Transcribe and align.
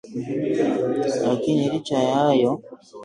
lakini 1.25 1.69
licha 1.69 1.97
ya 2.03 2.15
hayo 2.15 2.51